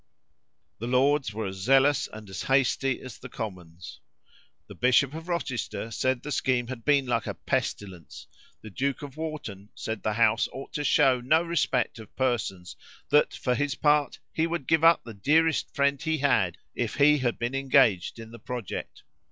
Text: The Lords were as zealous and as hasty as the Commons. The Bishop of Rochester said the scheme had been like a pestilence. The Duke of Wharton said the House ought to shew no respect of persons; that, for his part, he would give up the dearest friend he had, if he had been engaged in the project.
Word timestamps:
The 0.79 0.87
Lords 0.87 1.31
were 1.31 1.45
as 1.45 1.57
zealous 1.57 2.09
and 2.11 2.27
as 2.27 2.41
hasty 2.41 2.99
as 3.01 3.19
the 3.19 3.29
Commons. 3.29 3.99
The 4.65 4.73
Bishop 4.73 5.13
of 5.13 5.27
Rochester 5.27 5.91
said 5.91 6.23
the 6.23 6.31
scheme 6.31 6.69
had 6.69 6.83
been 6.83 7.05
like 7.05 7.27
a 7.27 7.35
pestilence. 7.35 8.25
The 8.63 8.71
Duke 8.71 9.03
of 9.03 9.15
Wharton 9.15 9.69
said 9.75 10.01
the 10.01 10.13
House 10.13 10.49
ought 10.51 10.73
to 10.73 10.83
shew 10.83 11.21
no 11.21 11.43
respect 11.43 11.99
of 11.99 12.15
persons; 12.15 12.75
that, 13.09 13.35
for 13.35 13.53
his 13.53 13.75
part, 13.75 14.17
he 14.33 14.47
would 14.47 14.65
give 14.67 14.83
up 14.83 15.03
the 15.03 15.13
dearest 15.13 15.71
friend 15.75 16.01
he 16.01 16.17
had, 16.17 16.57
if 16.73 16.95
he 16.95 17.19
had 17.19 17.37
been 17.37 17.53
engaged 17.53 18.17
in 18.17 18.31
the 18.31 18.39
project. 18.39 19.03